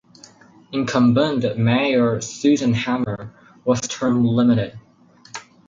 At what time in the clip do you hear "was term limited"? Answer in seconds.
3.65-4.79